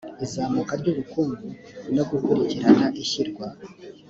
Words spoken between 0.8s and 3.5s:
ry ubukungu no gukurikirana ishyirwa